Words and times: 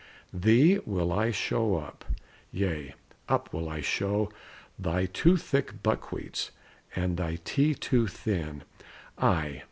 Thee 0.33 0.79
will 0.83 1.11
I 1.13 1.29
show 1.29 1.75
up 1.77 2.03
yea, 2.51 2.95
up 3.29 3.53
will 3.53 3.69
I 3.69 3.81
show 3.81 4.31
Thy 4.79 5.05
too 5.05 5.37
thick 5.37 5.83
buckwheats, 5.83 6.49
and 6.95 7.17
thy 7.17 7.35
tea 7.45 7.75
too 7.75 8.07
thin. 8.07 8.63
Ay! 9.19 9.59